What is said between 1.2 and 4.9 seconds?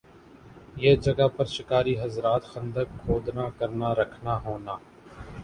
پر شکاری حضرات خندق کھودنا کرنا رکھنا ہونا